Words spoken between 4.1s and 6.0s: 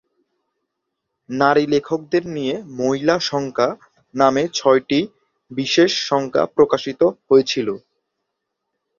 নামে ছয়টি বিশেষ